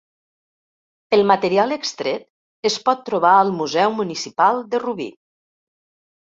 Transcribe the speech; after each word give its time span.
El 1.17 1.21
material 1.31 1.75
extret 1.75 2.25
es 2.71 2.79
pot 2.87 3.05
trobar 3.11 3.35
al 3.43 3.53
Museu 3.59 3.95
Municipal 4.01 4.63
de 4.73 4.83
Rubí. 4.87 5.09